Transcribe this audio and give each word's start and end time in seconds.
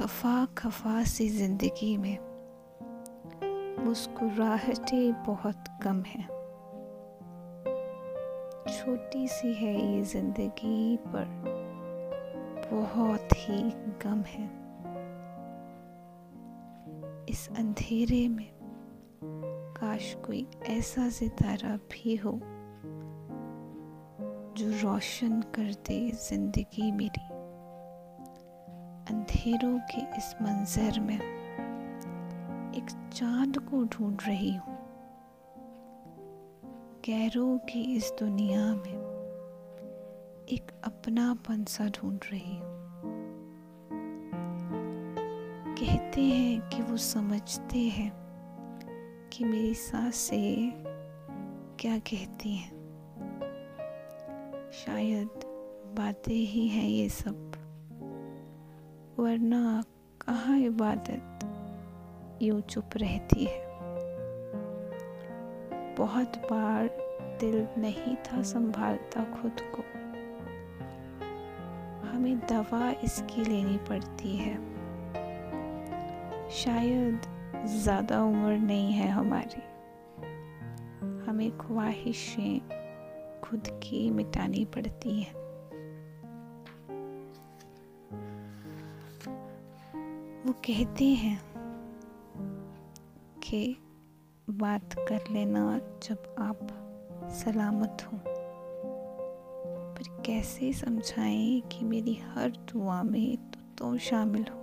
खफा 0.00 0.44
खफा 0.58 1.02
सी 1.04 1.28
ज़िंदगी 1.28 1.96
में 1.96 2.18
मुस्कुराहटें 3.84 5.12
बहुत 5.24 5.64
कम 5.82 6.02
हैं। 6.02 6.26
छोटी 8.68 9.26
सी 9.28 9.52
है 9.54 9.74
ये 9.92 10.02
ज़िंदगी, 10.02 10.96
पर 10.96 11.26
बहुत 12.72 13.28
ही 13.36 13.58
गम 14.04 14.22
है। 14.26 14.44
इस 17.28 17.48
अंधेरे 17.58 18.28
में 18.28 18.50
काश 19.76 20.14
कोई 20.26 20.46
ऐसा 20.68 21.08
सितारा 21.10 21.76
भी 21.92 22.16
हो 22.16 22.32
जो 24.56 24.70
रोशन 24.82 25.40
कर 25.54 25.72
दे 25.88 26.00
ज़िंदगी 26.10 26.90
मेरी। 26.92 27.39
अंधेरों 29.10 29.78
के 29.78 30.16
इस 30.16 30.34
मंजर 30.42 31.00
में 31.00 31.20
एक 32.74 33.10
चाँद 33.12 33.58
को 33.58 33.84
ढूंढ 33.84 34.18
रही 34.26 34.54
हूँ। 34.54 34.78
गैरों 37.04 37.58
की 37.58 37.96
इस 37.96 38.12
दुनिया 38.18 38.66
में 38.66 39.00
एक 40.48 40.72
अपनापन 40.84 41.64
सा 41.64 41.88
ढूंढ 41.88 42.18
रही 42.32 42.56
हूँ। 42.56 42.80
कहते 45.74 46.22
हैं 46.22 46.60
कि 46.68 46.82
वो 46.82 46.96
समझते 46.96 47.78
हैं 47.78 48.12
कि 49.32 49.44
मेरी 49.44 49.74
साँसें 49.74 50.72
क्या 51.80 51.98
कहती 51.98 52.56
हैं। 52.56 52.70
शायद 54.72 55.28
बातें 55.96 56.34
ही 56.34 56.68
हैं 56.68 56.88
ये 56.88 57.08
सब। 57.08 57.49
वरना 59.30 59.84
कहाँ 60.20 60.58
इबादत? 60.58 61.40
यूँ 62.42 62.60
चुप 62.60 62.90
रहती 62.96 63.44
है। 63.44 63.60
बहुत 65.98 66.36
बार 66.36 66.88
दिल 67.40 67.68
नहीं 67.78 68.16
था 68.16 68.42
संभालता 68.42 69.24
खुद 69.24 69.60
को। 69.60 69.82
हमें 72.08 72.38
दवा 72.38 72.90
इसकी 73.04 73.44
लेनी 73.44 73.76
पड़ती 73.76 74.36
है। 74.36 74.54
शायद 76.50 77.20
ज़्यादा 77.66 78.22
उम्र 78.22 78.58
नहीं 78.58 78.92
है 78.92 79.08
हमारी। 79.08 79.62
हमें 81.30 81.58
ख्वाहिशें 81.58 82.60
खुद 83.40 83.62
की 83.66 84.10
मिटानी 84.10 84.64
पड़ती 84.64 85.20
हैं। 85.20 85.49
वो 90.46 90.52
कहते 90.52 91.04
हैं 91.04 91.40
कि 93.42 93.76
बात 94.50 94.94
कर 94.94 95.24
लेना 95.30 95.80
जब 96.02 96.36
आप 96.38 96.68
सलामत 97.30 98.08
हो। 98.12 98.18
पर 99.94 100.22
कैसे 100.26 100.72
समझाएँ 100.72 101.60
कि 101.60 101.84
मेरी 101.84 102.14
हर 102.14 102.50
दुआ 102.50 103.02
में 103.02 103.36
तो 103.36 103.60
तुम 103.78 103.98
शामिल 103.98 104.42
हो? 104.42 104.59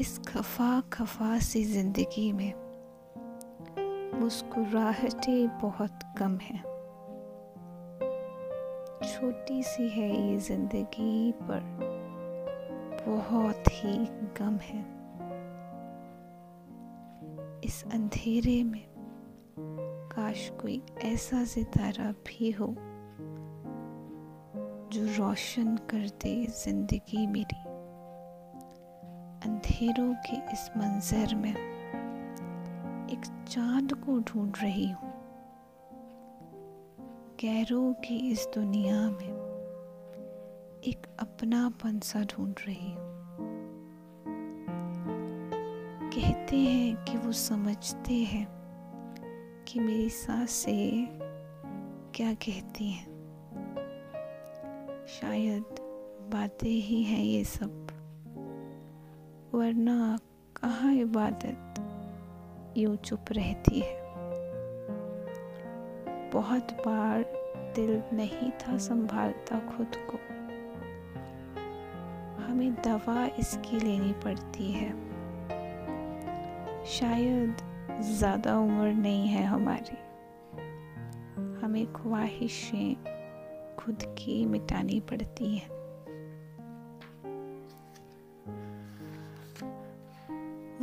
इस 0.00 0.18
खफा 0.18 0.80
खफा 0.92 1.38
सी 1.38 1.64
ज़िंदगी 1.64 2.32
में 2.32 2.52
मुस्कुराहटें 4.20 5.48
बहुत 5.58 6.00
कम 6.18 6.36
हैं। 6.38 6.62
छोटी 9.04 9.62
सी 9.62 9.88
है 9.88 10.08
ये 10.28 10.36
ज़िंदगी, 10.38 11.32
पर 11.42 11.60
बहुत 13.06 13.68
ही 13.68 13.96
गम 14.38 14.58
है। 14.62 14.80
इस 17.64 17.84
अंधेरे 17.92 18.62
में 18.64 18.84
काश 20.12 20.50
कोई 20.60 20.80
ऐसा 21.04 21.44
सितारा 21.44 22.10
भी 22.26 22.50
हो 22.50 22.74
जो 24.92 25.06
रोशन 25.18 25.76
कर 25.90 26.08
दे 26.22 26.34
ज़िंदगी 26.64 27.26
मेरी। 27.26 27.75
अंधेरों 29.46 30.14
के 30.14 30.52
इस 30.52 30.70
मंजर 30.76 31.34
में 31.34 31.54
एक 33.10 33.44
चाँद 33.48 33.92
को 33.92 34.18
ढूंढ 34.18 34.52
रही 34.62 34.90
हूँ। 34.90 35.12
गैरों 37.40 37.92
की 37.92 38.30
इस 38.30 38.48
दुनिया 38.54 39.10
में 39.10 39.34
एक 40.84 41.16
अपनापन 41.18 41.98
सा 41.98 42.22
ढूंढ 42.22 42.54
रही 42.66 42.90
हूँ। 42.90 43.06
कहते 46.10 46.56
हैं 46.56 47.04
कि 47.04 47.18
वो 47.18 47.32
समझते 47.32 48.14
हैं 48.14 48.48
कि 49.68 49.80
मेरी 49.80 50.10
साँसें 50.10 51.06
क्या 52.14 52.34
कहती 52.34 52.90
हैं। 52.90 53.06
शायद 55.06 55.64
बातें 56.32 56.70
ही 56.70 57.02
हैं 57.02 57.24
ये 57.24 57.44
सब। 57.44 57.95
वरना 59.56 60.18
कहाँ 60.56 60.94
इबादत 60.94 61.74
यूँ 62.78 62.96
चुप 62.96 63.24
रहती 63.32 63.80
है? 63.80 63.96
बहुत 66.32 66.72
बार 66.72 67.22
दिल 67.76 68.02
नहीं 68.12 68.50
था 68.50 68.78
संभालता 68.78 69.58
खुद 69.58 69.96
को। 69.96 70.18
हमें 72.42 72.74
दवा 72.74 73.26
इसकी 73.38 73.78
लेनी 73.78 74.12
पड़ती 74.12 74.72
है। 74.72 74.90
शायद 76.86 77.56
ज़्यादा 78.00 78.58
उम्र 78.58 78.92
नहीं 78.92 79.26
है 79.26 79.44
हमारी। 79.44 79.96
हमें 81.64 81.92
ख्वाहिशें 81.92 82.94
खुद 83.76 84.02
की 84.02 84.46
मिटानी 84.46 85.00
पड़ती 85.00 85.56
हैं। 85.56 85.75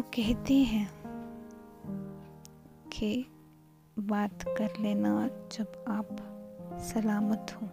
वो 0.00 0.04
कहते 0.14 0.54
हैं 0.54 0.90
कि 2.92 3.26
बात 3.98 4.42
कर 4.42 4.72
लेना 4.80 5.30
जब 5.52 5.84
आप 5.88 6.08
सलामत 6.78 7.46
हो। 7.52 7.66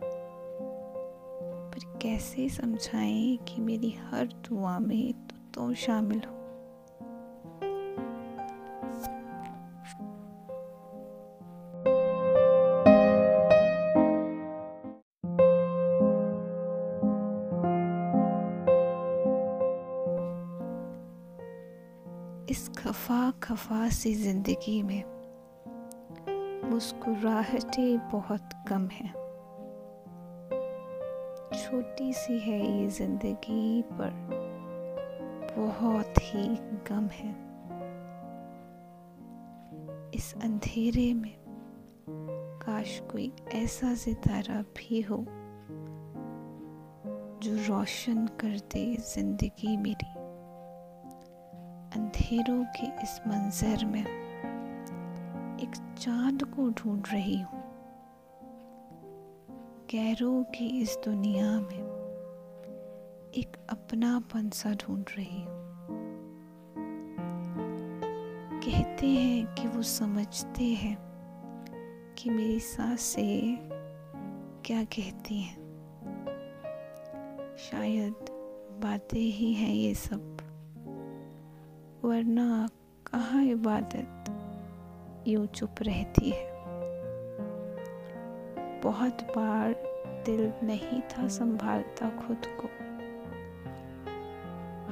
पर 1.72 2.00
कैसे 2.02 2.50
समझाएँ 2.50 3.38
कि 3.38 3.62
मेरी 3.62 3.92
हर 3.92 4.26
दुआ 4.26 4.80
में 4.80 5.14
तो 5.14 5.36
तुम 5.54 5.74
शामिल 5.74 6.22
हो? 6.28 6.37
खफा 22.78 23.32
खफा 23.44 23.88
सी 23.90 24.14
ज़िंदगी 24.16 24.82
में 24.84 25.04
मुस्कुराहटें 26.70 27.98
बहुत 28.12 28.50
कम 28.68 28.88
हैं। 28.88 29.12
छोटी 31.54 32.12
सी 32.13 32.40
है 32.40 32.60
ये 32.78 32.88
ज़िंदगी, 32.88 33.81
पर 33.92 34.12
बहुत 35.57 36.19
ही 36.22 36.44
गम 36.90 37.07
है। 37.13 37.31
इस 40.16 40.34
अंधेरे 40.44 41.13
में 41.13 41.36
काश 42.62 43.00
कोई 43.12 43.31
ऐसा 43.56 43.94
सितारा 43.96 44.62
भी 44.78 45.01
हो 45.01 45.24
जो 47.44 47.56
रोशन 47.68 48.28
कर 48.40 48.60
दे 48.74 48.86
ज़िंदगी 49.16 49.78
मेरी। 49.78 50.17
अंधेरों 52.18 52.64
के 52.64 52.88
इस 53.04 53.19
मंजर 53.28 53.86
में 53.86 54.06
एक 55.60 55.75
चाँद 56.00 56.44
को 56.44 56.69
ढूंढ 56.69 57.04
रही 57.14 57.40
हूँ। 57.42 57.62
गैरों 59.90 60.44
की 60.44 60.81
इस 60.81 60.98
दुनिया 61.06 61.52
में 61.52 61.84
एक 63.36 63.58
अपनापन 63.69 64.50
सा 64.50 64.74
ढूंढ 64.74 65.06
रही 65.18 65.42
हूँ। 65.42 65.58
कहते 68.60 69.08
हैं 69.08 69.56
कि 69.56 69.68
वो 69.68 69.81
समझते 69.81 70.66
हैं 70.66 70.98
कि 72.18 72.30
मेरी 72.30 72.60
साँसें 72.60 73.58
क्या 74.66 74.84
कहती 74.84 75.42
हैं। 75.42 75.58
शायद 77.58 78.16
बातें 78.84 79.20
ही 79.20 79.54
हैं 79.54 79.74
ये 79.74 79.94
सब। 79.94 80.38
वरना 82.07 82.69
कहाँ 83.07 83.44
इबादत? 83.44 84.25
यूँ 85.27 85.45
चुप 85.45 85.75
रहती 85.81 86.30
है। 86.30 86.45
बहुत 88.83 89.24
बार 89.24 89.74
दिल 90.25 90.54
नहीं 90.63 91.01
था 91.01 91.27
संभालता 91.27 92.09
खुद 92.09 92.38
को। 92.45 92.68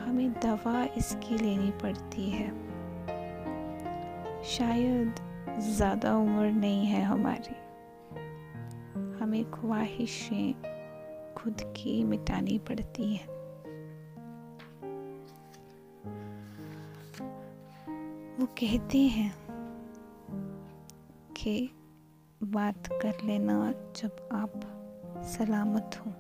हमें 0.01 0.31
दवा 0.31 0.83
इसकी 0.97 1.37
लेनी 1.37 1.71
पड़ती 1.71 2.29
है। 2.29 2.49
शायद 4.43 5.15
ज़्यादा 5.59 6.17
उम्र 6.17 6.51
नहीं 6.51 6.85
है 6.85 7.01
हमारी। 7.01 7.55
हमें 9.23 9.51
ख्वाहिशें 9.51 10.53
खुद 11.37 11.61
की 11.61 12.03
मिटानी 12.03 12.59
पड़ती 12.59 13.13
हैं। 13.13 13.34
वो 18.39 18.45
कहते 18.45 18.97
हैं 18.97 19.35
कि 21.37 21.69
बात 22.43 22.87
कर 22.87 23.13
लेना 23.25 23.71
जब 23.71 24.29
आप 24.31 24.51
सलामत 25.23 25.91
हो। 26.05 26.11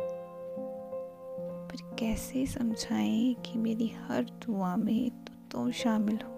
पर 1.67 1.95
कैसे 1.99 2.45
समझाएँ 2.45 3.33
कि 3.33 3.59
मेरी 3.59 3.87
हर 3.87 4.23
दुआ 4.23 4.75
में 4.75 5.09
तो 5.09 5.33
तुम 5.51 5.65
तो 5.65 5.71
शामिल 5.71 6.15
हो? 6.15 6.34